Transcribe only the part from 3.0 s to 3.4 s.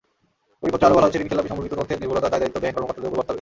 ওপর বর্তাবে।